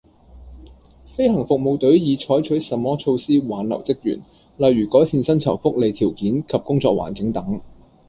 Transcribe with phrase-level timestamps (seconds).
[1.15, 4.19] 飛行服務隊已採取甚麼措施挽留職員，
[4.57, 7.61] 例如改善薪酬福利條件及工作環境等